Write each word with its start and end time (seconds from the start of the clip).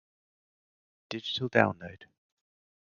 Digital 1.11 1.47
download 1.47 2.07